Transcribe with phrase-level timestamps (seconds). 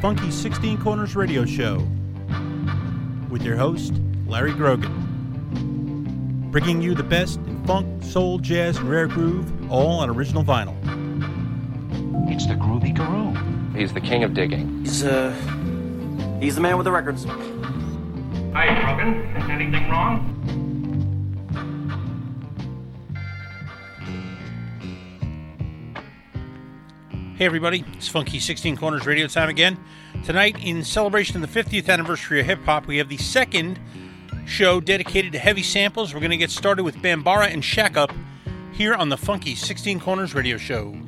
[0.00, 1.78] Funky 16 Corners Radio Show
[3.30, 3.94] with your host,
[4.28, 4.92] Larry Grogan.
[6.52, 10.76] Bringing you the best in funk, soul, jazz, and rare groove, all on original vinyl.
[12.32, 13.34] It's the Groovy Guru.
[13.76, 14.84] He's the king of digging.
[14.84, 15.32] He's uh,
[16.40, 17.24] he's the man with the records.
[17.24, 19.50] Hi, Grogan.
[19.50, 20.37] Anything wrong?
[27.38, 29.78] Hey everybody, it's Funky 16 Corners Radio time again.
[30.24, 33.78] Tonight, in celebration of the 50th anniversary of hip hop, we have the second
[34.44, 36.12] show dedicated to heavy samples.
[36.12, 38.10] We're going to get started with Bambara and Shack Up
[38.72, 41.00] here on the Funky 16 Corners Radio Show.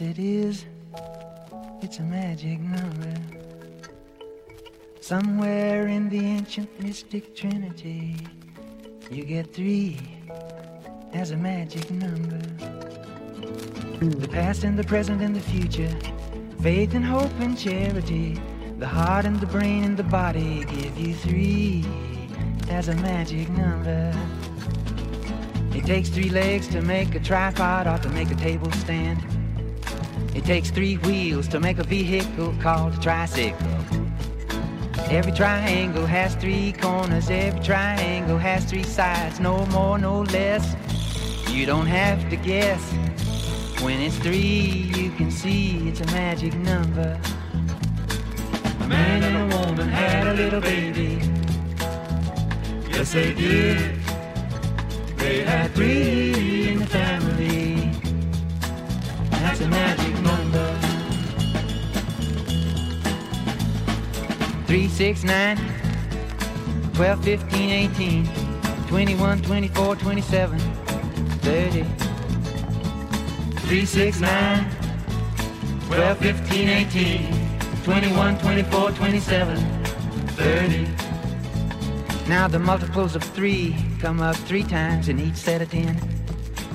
[0.00, 0.64] It is.
[1.82, 3.14] It's a magic number.
[5.02, 8.16] Somewhere in the ancient mystic trinity,
[9.10, 9.98] you get three
[11.12, 12.40] as a magic number.
[14.00, 15.94] The past and the present and the future,
[16.62, 18.40] faith and hope and charity,
[18.78, 21.84] the heart and the brain and the body give you three
[22.70, 24.14] as a magic number.
[25.74, 29.29] It takes three legs to make a tripod or to make a table stand.
[30.34, 33.66] It takes three wheels to make a vehicle called a tricycle.
[35.10, 40.76] Every triangle has three corners, every triangle has three sides, no more, no less.
[41.48, 42.80] You don't have to guess.
[43.82, 47.20] When it's three, you can see it's a magic number.
[48.80, 51.20] A man and a woman had a little baby.
[52.90, 53.98] Yes, they did.
[55.16, 57.09] They had three in the family.
[59.62, 60.78] A magic number.
[64.66, 65.58] Three, six, nine,
[66.94, 68.26] 12, 15, 18,
[68.88, 71.84] 21, 24, 27, 30.
[73.60, 74.66] 3, 6, 9,
[75.86, 79.56] 12, 15, 18, 21, 24, 27,
[80.36, 80.88] 30.
[82.28, 86.19] Now the multiples of 3 come up 3 times in each set of 10.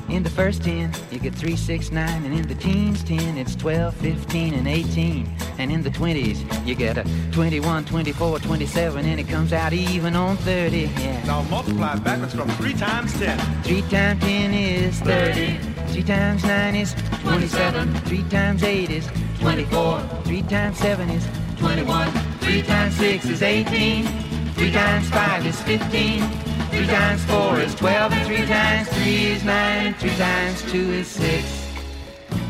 [0.08, 3.56] In the first 10, you get 3, 6, 9, and in the teens 10, it's
[3.56, 5.28] 12, 15, and 18.
[5.58, 10.16] And in the 20s, you get a 21, 24, 27, and it comes out even
[10.16, 10.78] on 30.
[10.78, 11.26] Yeah.
[11.26, 13.64] Now multiply backwards from 3 times 10.
[13.64, 15.58] 3 times 10 is 30.
[15.92, 17.94] 3 times 9 is 27.
[17.96, 19.10] 3 times 8 is
[19.40, 20.02] 24.
[20.24, 22.12] 3 times 7 is 21.
[22.12, 24.06] 3 times 6 is 18.
[24.06, 26.55] 3 times 5 is 15.
[26.76, 28.12] 3 times 4 is 12.
[28.12, 29.88] And 3 times 3 is 9.
[29.88, 31.72] And 3 times 2 is 6.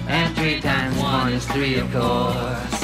[0.07, 2.81] And 3 times 1 is 3, of course.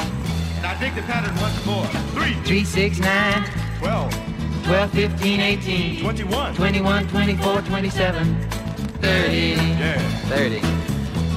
[0.62, 1.86] Now dig the pattern once more.
[2.14, 3.44] 3, 3, 6, 9,
[3.80, 6.56] 12, 12, 15, 18, 21.
[6.56, 8.42] 21, 24, 27,
[9.02, 9.38] 30.
[9.38, 10.00] Yeah.
[10.30, 10.91] 30.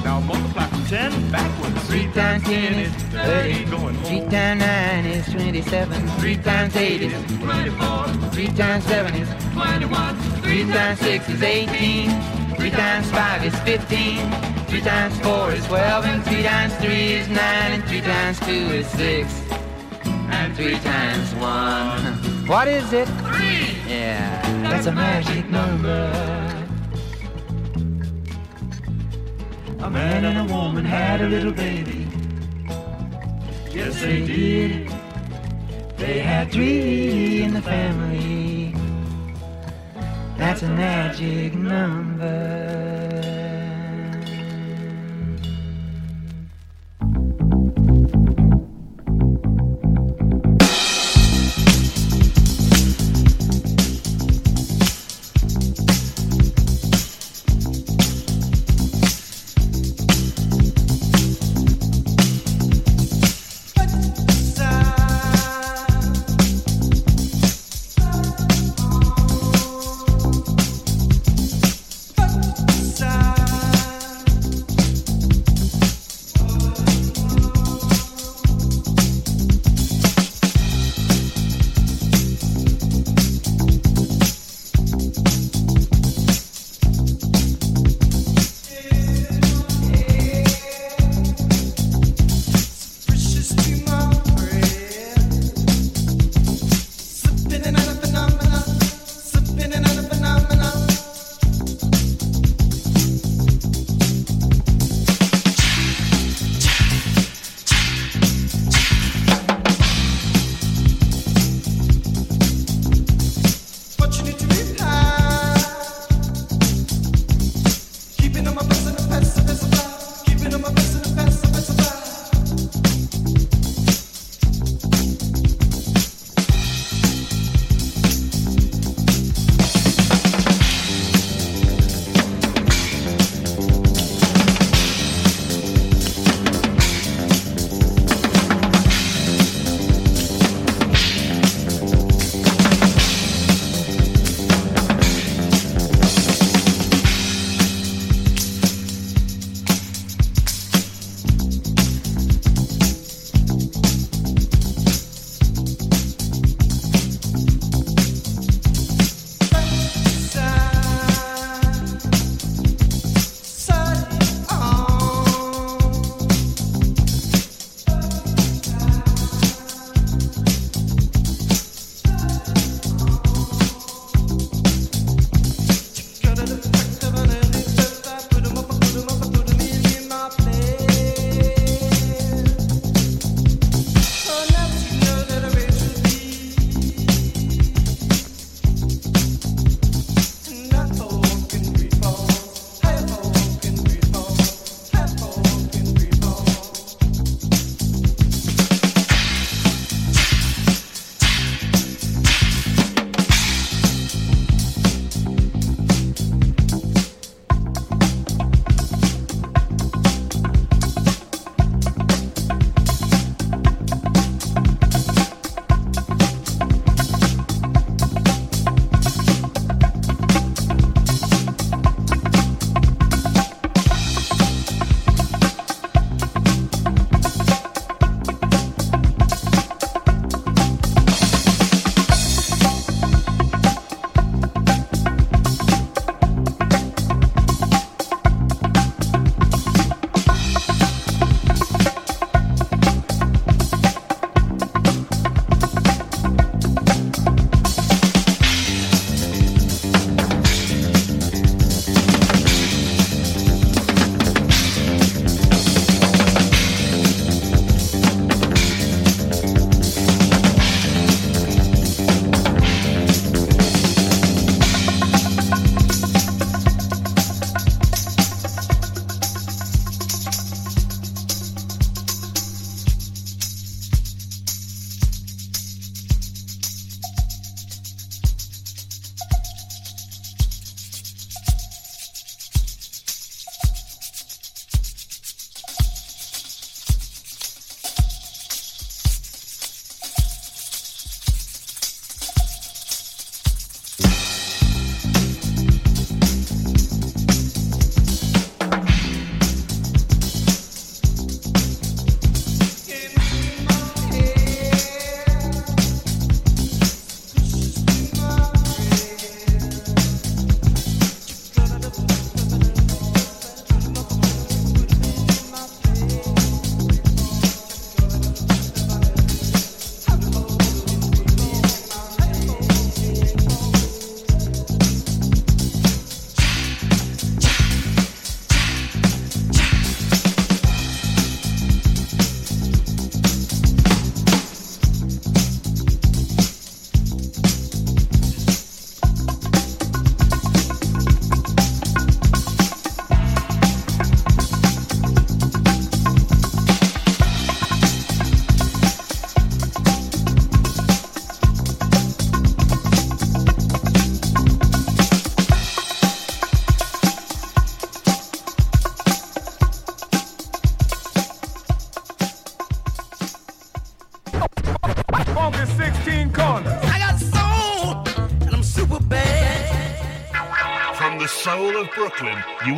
[0.05, 1.81] Now multiply from 10 backwards.
[1.87, 3.65] 3 times 10 is 30.
[3.71, 4.03] Going home.
[4.05, 6.07] 3 times 9 is 27.
[6.19, 8.29] 3 times 8 is 24.
[8.29, 10.15] 3 times 7 is 21.
[10.15, 12.55] 3 times 6 is 18.
[12.55, 14.31] 3 times 5 is 15.
[14.67, 16.05] 3 times 4 is 12.
[16.05, 17.39] And 3 times 3 is 9.
[17.39, 19.41] And 3 times 2 is 6.
[20.05, 22.45] And 3 times 1.
[22.47, 23.07] What is it?
[23.07, 23.89] 3.
[23.89, 26.64] Yeah, that's a magic number.
[29.85, 32.07] A man and a woman had a little baby.
[33.71, 34.91] Yes, they did.
[35.95, 38.73] They had three in the family.
[40.37, 42.94] That's a magic number.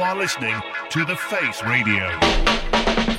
[0.07, 0.55] Are listening
[0.89, 3.16] to The Face Radio.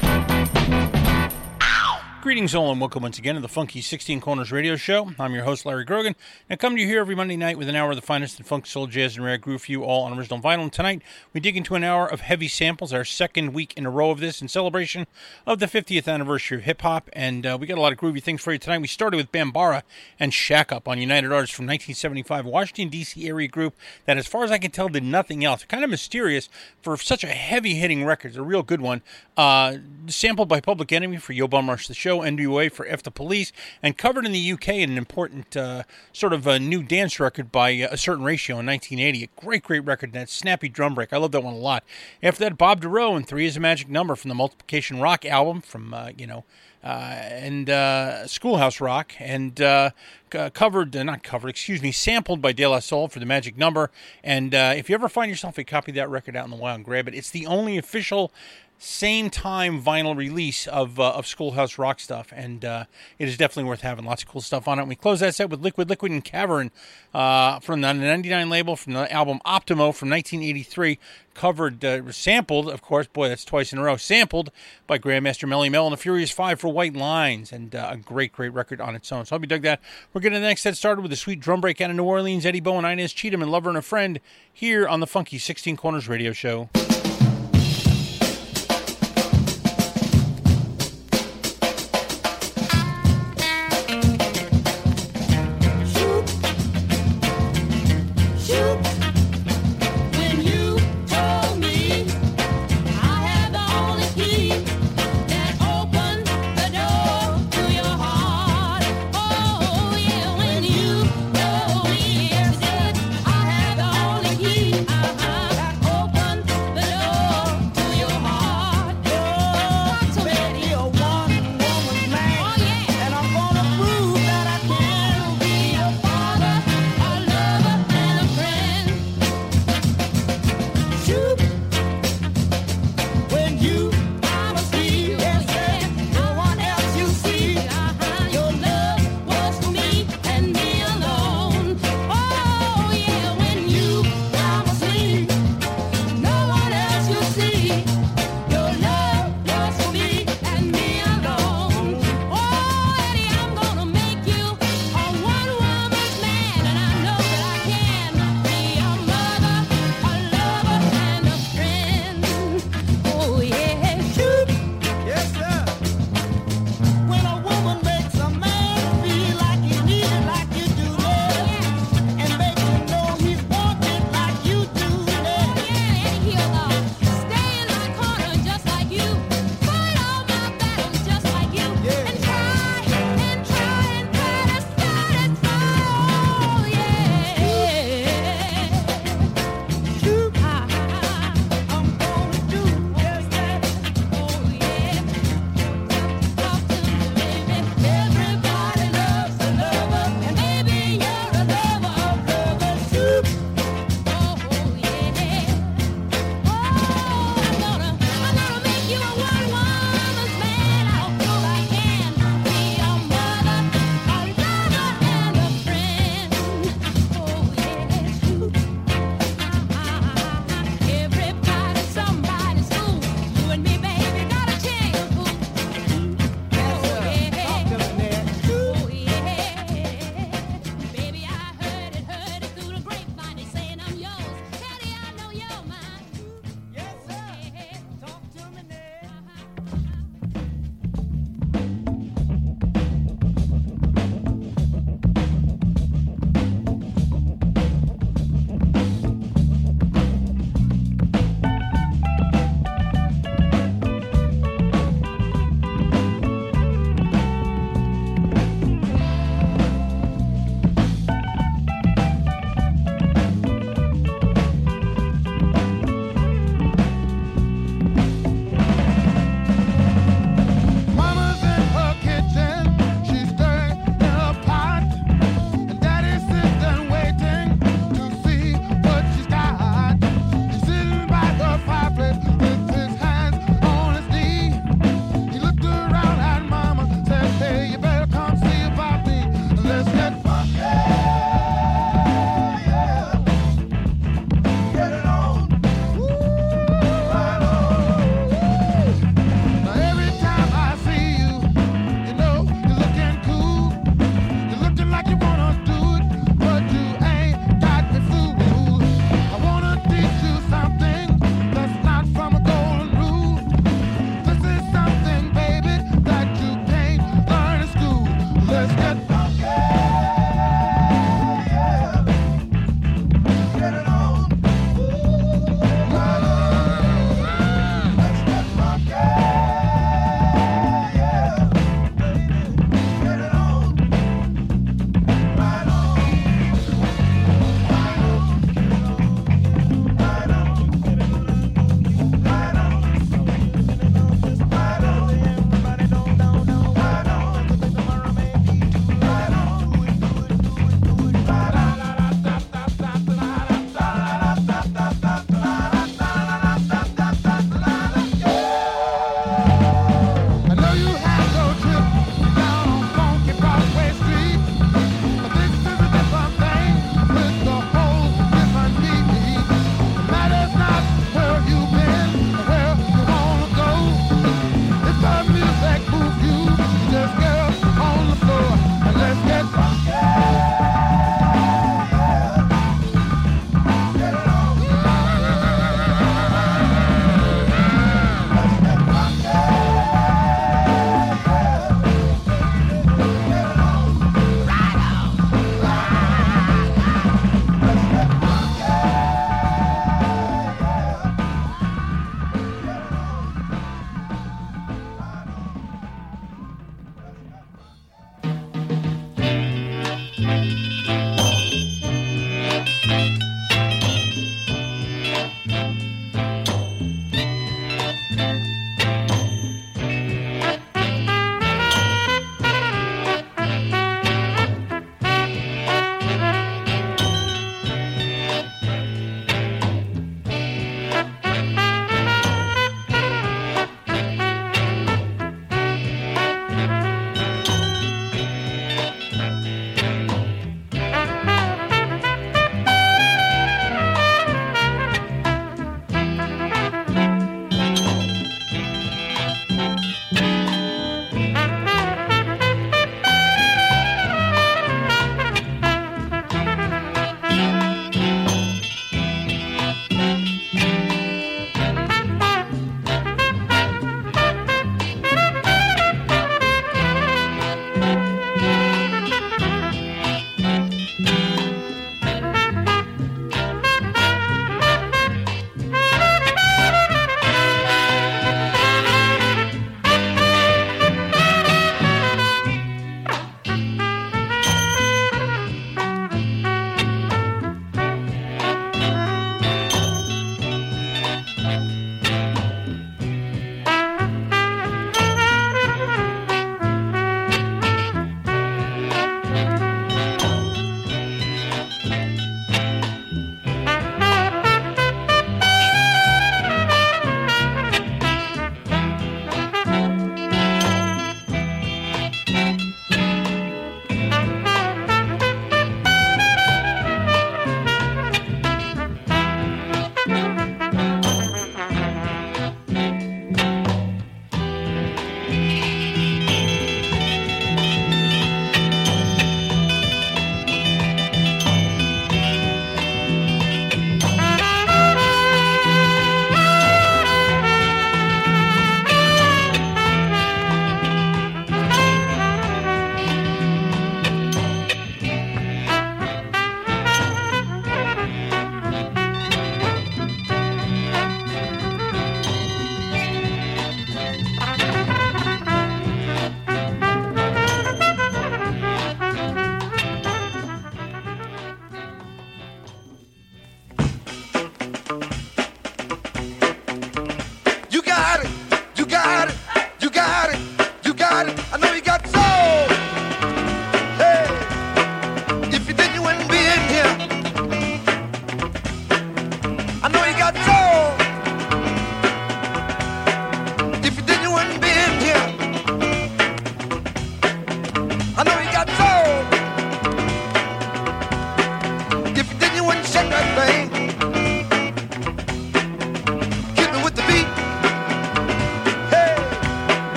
[2.29, 5.13] Greetings, all, and welcome once again to the Funky 16 Corners Radio Show.
[5.19, 6.15] I'm your host, Larry Grogan,
[6.47, 8.39] and I come to you here every Monday night with an hour of the finest
[8.39, 10.65] in funk, soul, jazz, and rare groove for you all on original vinyl.
[10.65, 11.01] And tonight,
[11.33, 14.21] we dig into an hour of heavy samples, our second week in a row of
[14.21, 15.07] this in celebration
[15.47, 17.09] of the 50th anniversary of hip hop.
[17.15, 18.83] And uh, we got a lot of groovy things for you tonight.
[18.83, 19.83] We started with Bambara
[20.21, 23.27] and Shack Up on United Artists from 1975, Washington, D.C.
[23.27, 25.65] area group that, as far as I can tell, did nothing else.
[25.65, 26.51] Kind of mysterious
[26.83, 28.33] for such a heavy hitting record.
[28.33, 29.01] It's a real good one.
[29.35, 32.18] Uh, sampled by Public Enemy for Yo Bum Rush the Show.
[32.21, 36.33] NWA for F the Police, and covered in the UK in an important uh, sort
[36.33, 39.25] of a new dance record by uh, a certain ratio in 1980.
[39.25, 40.13] A great, great record.
[40.13, 41.13] That snappy drum break.
[41.13, 41.85] I love that one a lot.
[42.23, 45.61] After that, Bob Dorough and Three is a Magic Number from the Multiplication Rock album
[45.61, 46.45] from, uh, you know,
[46.85, 49.91] uh, and uh, Schoolhouse Rock, and uh,
[50.33, 53.57] c- covered, uh, not covered, excuse me, sampled by De La Soul for the Magic
[53.57, 53.91] Number.
[54.23, 56.57] And uh, if you ever find yourself a copy of that record out in the
[56.57, 57.15] wild, grab it.
[57.15, 58.33] It's the only official
[58.79, 62.85] same time vinyl release of uh, of Schoolhouse Rock stuff, and uh,
[63.19, 64.05] it is definitely worth having.
[64.05, 64.83] Lots of cool stuff on it.
[64.83, 66.71] And we close that set with Liquid, Liquid, and Cavern
[67.13, 70.99] uh, from the 99 label from the album Optimo from 1983.
[71.35, 73.07] Covered, uh, sampled, of course.
[73.07, 73.97] Boy, that's twice in a row.
[73.97, 74.51] Sampled
[74.89, 78.33] by Grandmaster Melle Mel and the Furious Five for White Lines, and uh, a great,
[78.33, 79.25] great record on its own.
[79.25, 79.81] So I hope you dug that.
[80.13, 82.45] We're getting the next set started with a sweet drum break out of New Orleans.
[82.45, 84.19] Eddie Bo and Inez Cheatham and Lover and a Friend
[84.53, 86.71] here on the Funky 16 Corners Radio Show.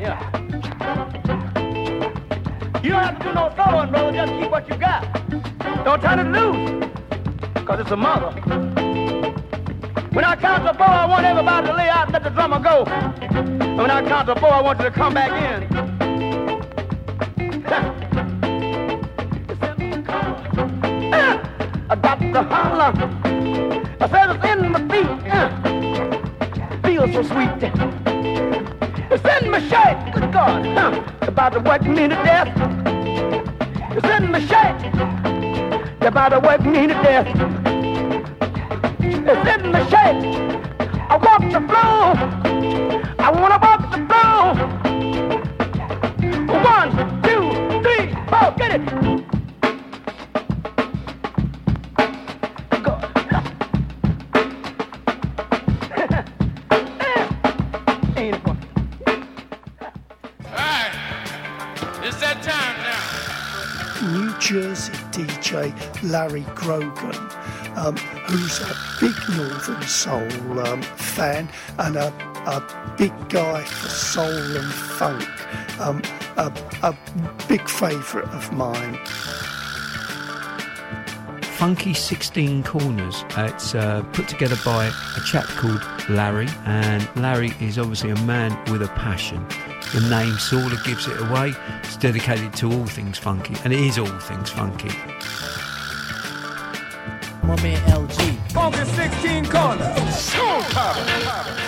[0.00, 0.18] yeah.
[2.82, 4.12] You don't have to do no throwing, brother.
[4.12, 5.04] Just keep what you got.
[5.84, 6.90] Don't turn it loose,
[7.66, 8.30] cause it's a mother.
[10.12, 12.58] When I count to four, I want everybody to lay out and let the drummer
[12.58, 12.84] go.
[12.84, 15.79] And when I count to four, I want you to come back in.
[36.32, 37.26] It's about to work me to death.
[39.00, 40.22] It's in my shape.
[41.10, 42.14] I walk the floor.
[43.18, 44.46] I wanna walk the floor.
[46.62, 46.90] One,
[47.24, 47.44] two,
[47.82, 48.82] three, four, get it.
[60.52, 60.90] Eh.
[62.04, 63.02] It's that time now.
[64.12, 64.99] New Jersey
[66.02, 67.16] Larry Grogan,
[67.76, 67.96] um,
[68.28, 72.12] who's a big Northern Soul um, fan and a,
[72.46, 75.28] a big guy for soul and funk.
[75.80, 76.02] Um,
[76.36, 76.96] a, a
[77.48, 78.98] big favourite of mine.
[81.60, 83.24] Funky 16 Corners.
[83.36, 88.20] Uh, it's uh, put together by a chap called Larry, and Larry is obviously a
[88.22, 89.46] man with a passion.
[89.92, 91.52] The name sort of gives it away.
[91.82, 94.88] It's dedicated to all things funky, and it is all things funky.
[97.50, 98.52] My man LG.
[98.52, 101.59] Funky 16 corners.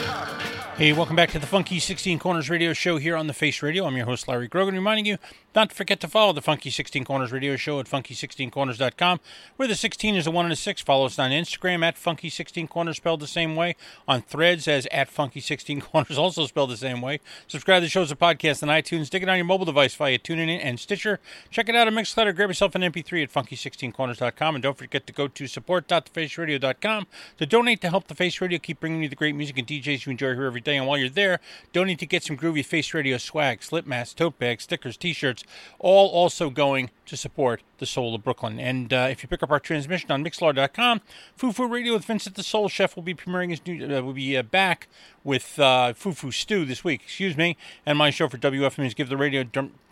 [0.82, 3.86] Hey, welcome back to the Funky 16 Corners Radio Show here on the Face Radio.
[3.86, 5.16] I'm your host, Larry Grogan, reminding you
[5.54, 9.20] not to forget to follow the Funky 16 Corners Radio Show at funky16corners.com,
[9.54, 10.82] where the 16 is a 1 and a 6.
[10.82, 13.76] Follow us on Instagram at Funky16Corners, spelled the same way,
[14.08, 17.20] on threads as at Funky16Corners, also spelled the same way.
[17.46, 19.08] Subscribe to the show as a podcast on iTunes.
[19.08, 21.20] Dig it on your mobile device via TuneIn and Stitcher.
[21.50, 22.34] Check it out on Mixcloud.
[22.34, 24.56] Grab yourself an MP3 at Funky16Corners.com.
[24.56, 27.06] And don't forget to go to support.thefaceradio.com
[27.38, 30.06] to donate to help the Face Radio keep bringing you the great music and DJs
[30.06, 30.71] you enjoy here every day.
[30.76, 31.40] And while you're there,
[31.72, 35.44] donate to get some groovy Face Radio swag, slip masks, tote bags, stickers, t-shirts,
[35.78, 38.58] all also going to support the soul of Brooklyn.
[38.58, 41.00] And uh, if you pick up our transmission on Mixlr.com,
[41.38, 44.36] Fufu Radio with Vincent the Soul Chef will be premiering his new, uh, will be
[44.36, 44.88] uh, back
[45.24, 49.16] with uh, Fufu Stew this week, excuse me, and my show for WFMU's Give the
[49.16, 49.44] Radio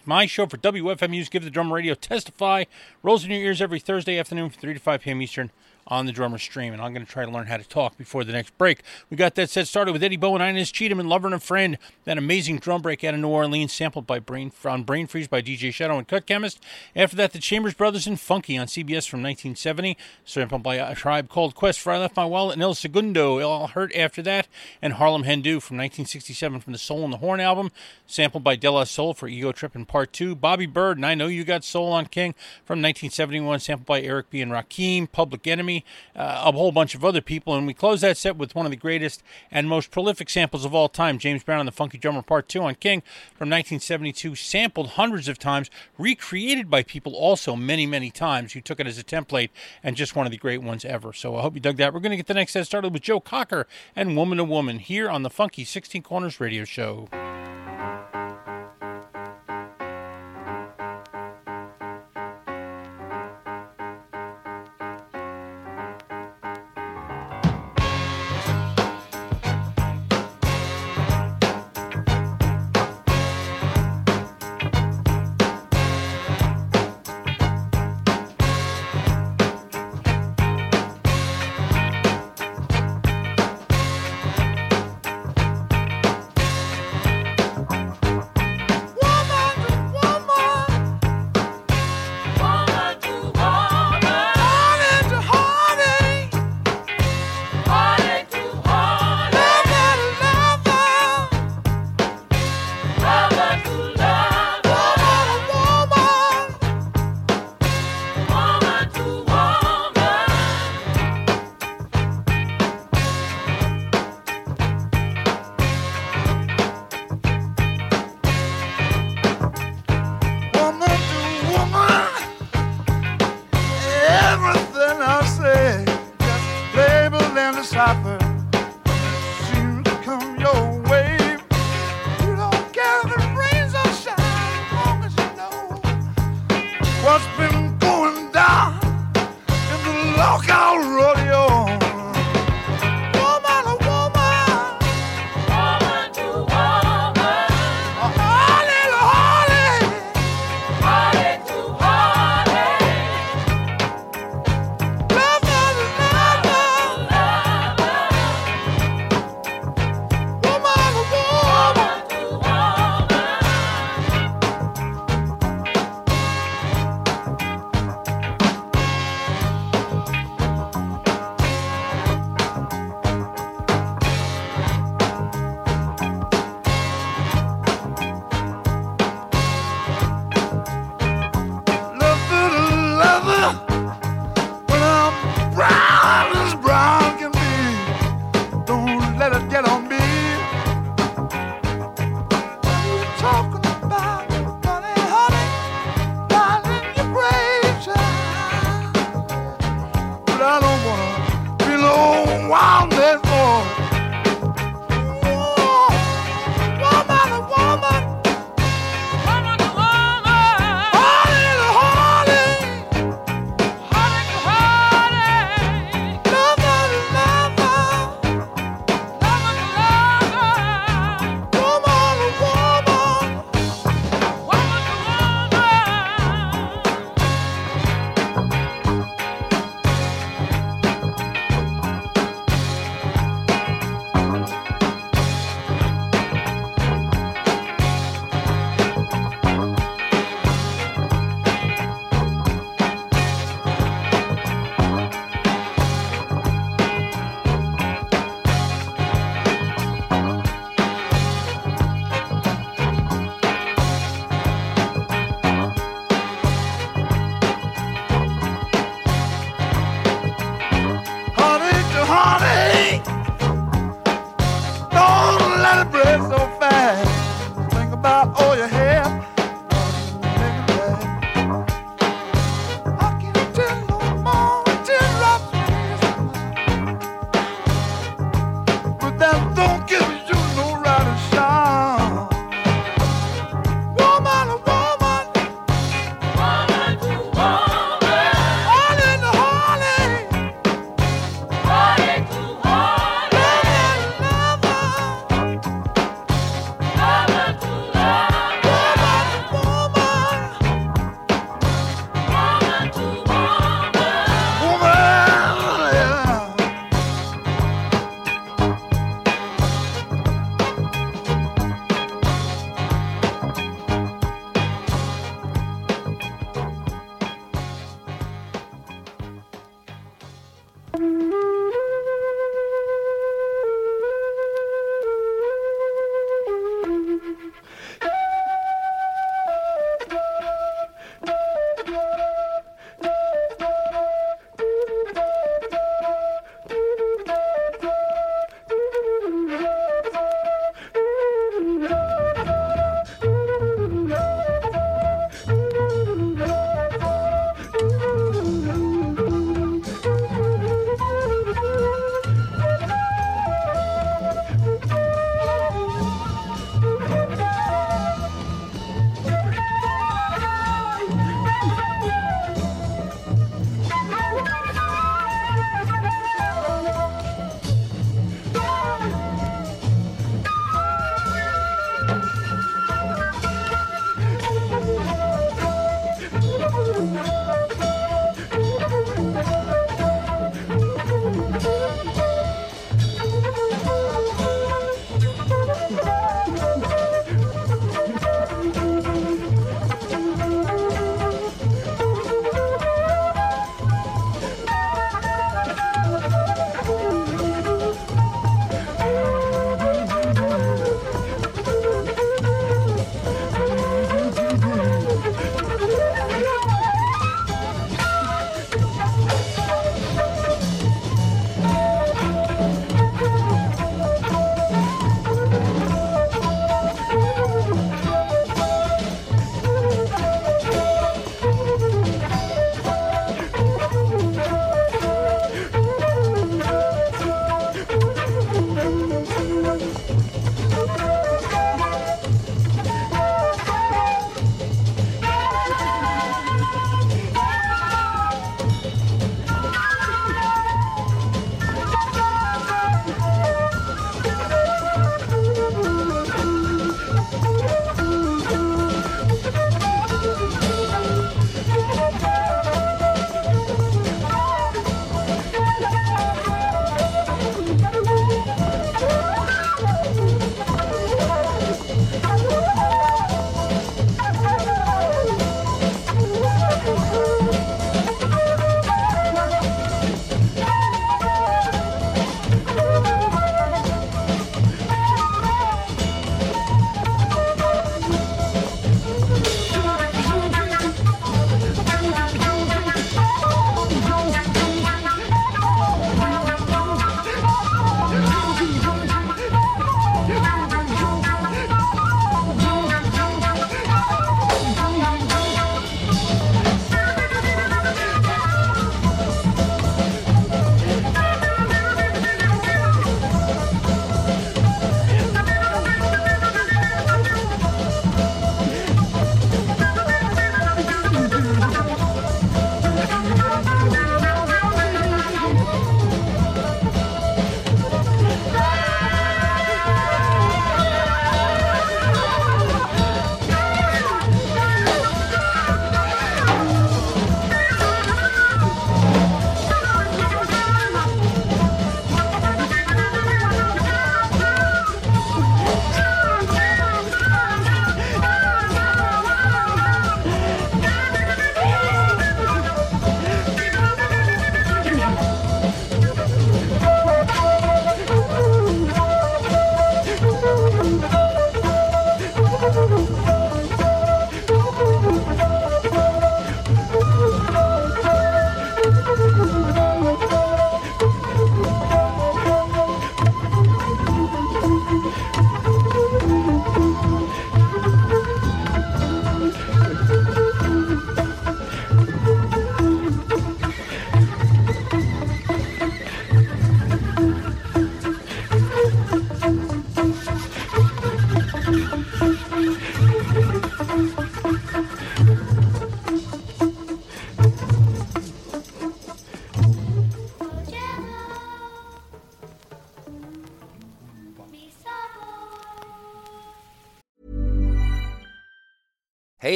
[0.07, 2.65] my show for WFMU's Give the Drum Radio Testify
[3.03, 5.23] rolls in your ears every Thursday afternoon from 3 to 5 p.m.
[5.23, 5.51] Eastern
[5.91, 8.23] on the drummer stream, and I'm going to try to learn how to talk before
[8.23, 8.83] the next break.
[9.11, 11.41] We got that set started with Eddie Bo and, Inez Cheatham, and Lover and a
[11.41, 11.77] Friend.
[12.05, 15.43] That amazing drum break out of New Orleans, sampled by Brain on Brain Freeze by
[15.43, 16.63] DJ Shadow and Cut Chemist.
[16.95, 21.29] After that, the Chambers Brothers and Funky on CBS from 1970, sampled by a tribe
[21.29, 24.47] called Quest for I Left My Wallet, and El Segundo, El Hurt after that,
[24.81, 27.73] and Harlem Hindu from 1967 from the Soul and the Horn album,
[28.07, 30.35] sampled by De La Soul for Ego Trip in Part 2.
[30.35, 34.31] Bobby Byrd, and I Know You Got Soul on King from 1971, sampled by Eric
[34.31, 34.41] B.
[34.41, 35.80] and Rakim, Public Enemy,
[36.15, 37.55] uh, a whole bunch of other people.
[37.55, 40.75] And we close that set with one of the greatest and most prolific samples of
[40.75, 43.01] all time, James Brown and the Funky Drummer Part 2 on King
[43.35, 48.81] from 1972, sampled hundreds of times, recreated by people also many, many times who took
[48.81, 49.51] it as a template
[49.83, 51.13] and just one of the great ones ever.
[51.13, 51.93] So I hope you dug that.
[51.93, 53.67] We're going to get the next set started with Joe Cocker
[53.97, 57.09] and Woman to Woman here on the Funky 16 Corners Radio Show.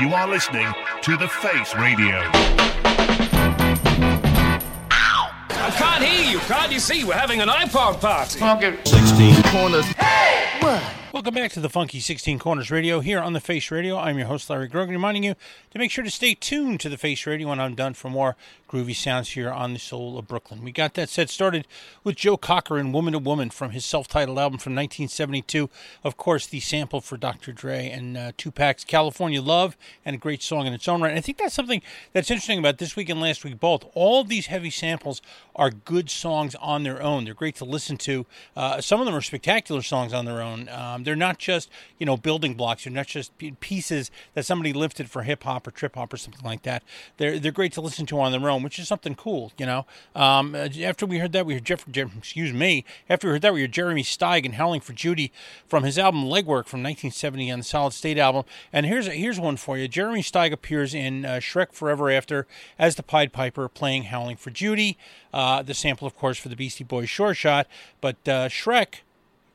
[0.00, 0.72] You are listening
[1.02, 2.20] to The Face Radio.
[4.90, 6.38] I can't hear you.
[6.40, 7.04] Can't you see?
[7.04, 8.38] We're having an iPod party.
[8.84, 9.86] 16 corners.
[11.18, 13.98] Welcome back to the Funky 16 Corners Radio here on the Face Radio.
[13.98, 15.34] I'm your host, Larry Grogan, reminding you
[15.72, 18.36] to make sure to stay tuned to the Face Radio when I'm done for more
[18.68, 20.62] groovy sounds here on the Soul of Brooklyn.
[20.62, 21.66] We got that set started
[22.04, 25.68] with Joe Cocker and Woman to Woman from his self titled album from 1972.
[26.04, 27.50] Of course, the sample for Dr.
[27.50, 31.10] Dre and uh, Tupac's California Love, and a great song in its own right.
[31.10, 33.84] And I think that's something that's interesting about this week and last week both.
[33.94, 35.20] All of these heavy samples
[35.56, 37.24] are good songs on their own.
[37.24, 38.24] They're great to listen to.
[38.54, 40.68] Uh, some of them are spectacular songs on their own.
[40.68, 42.84] Um, they're not just you know building blocks.
[42.84, 46.44] They're not just pieces that somebody lifted for hip hop or trip hop or something
[46.44, 46.82] like that.
[47.16, 49.52] They're they're great to listen to on their own, which is something cool.
[49.58, 49.86] You know.
[50.14, 52.16] Um, uh, after we heard that, we heard Jeff, Jeff.
[52.16, 52.84] Excuse me.
[53.08, 55.32] After we heard that, we heard Jeremy Steig and Howling for Judy
[55.66, 58.44] from his album Legwork from 1970 on the Solid State album.
[58.72, 59.88] And here's here's one for you.
[59.88, 62.46] Jeremy Steig appears in uh, Shrek Forever After
[62.78, 64.96] as the Pied Piper playing Howling for Judy.
[65.32, 67.66] Uh, the sample, of course, for the Beastie Boys Sure Shot.
[68.00, 69.00] But uh, Shrek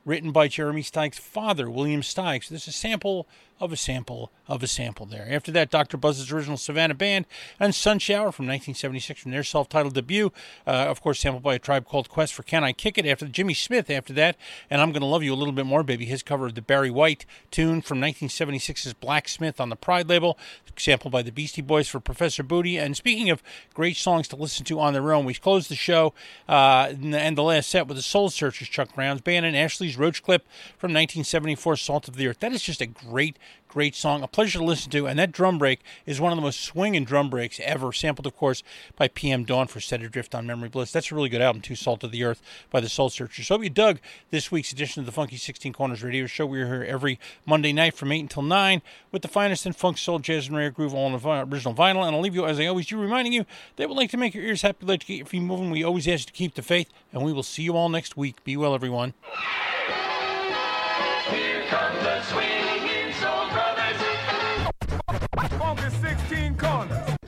[0.06, 2.44] written by Jeremy Steig's father, William Steig.
[2.44, 3.28] So this is a sample
[3.60, 5.28] of a sample of a sample there.
[5.30, 5.96] After that, Dr.
[5.98, 7.26] Buzzard's original Savannah Band
[7.60, 10.32] and Sun Shower from 1976 from their self-titled debut.
[10.68, 13.06] Uh, of course, sampled by a tribe called Quest for Can I Kick It?
[13.06, 14.36] After Jimmy Smith after that,
[14.70, 16.92] and I'm Gonna Love You a Little Bit More, Baby, his cover of the Barry
[16.92, 20.38] White tune from 1976's Blacksmith on the Pride label,
[20.78, 22.78] sampled by the Beastie Boys for Professor Booty.
[22.78, 23.42] And speaking of
[23.74, 26.14] great songs to listen to on their own, we closed the show
[26.50, 30.22] uh, and the last set with the Soul Searchers, Chuck Brown's band, and Ashley's Roach
[30.24, 30.44] Clip
[30.78, 32.40] from 1974, Salt of the Earth.
[32.40, 33.38] That is just a great,
[33.74, 35.08] great song, a pleasure to listen to.
[35.08, 38.38] And that drum break is one of the most swinging drum breaks ever, sampled, of
[38.38, 38.62] course,
[38.96, 40.92] by PM Dawn for Set Adrift on Memory Bliss.
[40.92, 43.48] That's a really good album, too, Salt of the Earth by the Soul Searchers.
[43.48, 46.46] So hope you dug this week's edition of the Funky 16 Corners Radio Show.
[46.46, 50.20] We're here every Monday night from 8 until 9 with the finest in funk, soul,
[50.20, 52.06] jazz, and rare groove, all on original vinyl.
[52.06, 53.46] And I'll leave you, as I always do, reminding you
[53.78, 55.72] that we'd like to make your ears happy, like to get your feet moving.
[55.72, 58.16] We always ask you to keep the faith, and we will see you all next
[58.16, 58.44] week.
[58.44, 59.16] Be well, everyone.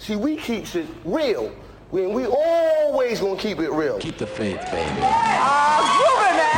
[0.06, 1.52] See, we keeps it real.
[1.90, 3.98] We, we always gonna keep it real.
[3.98, 5.02] Keep the faith, baby.
[5.02, 6.55] Ah, I